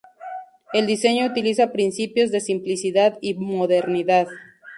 [0.73, 4.27] El diseño utiliza principios de simplicidad y modernidad.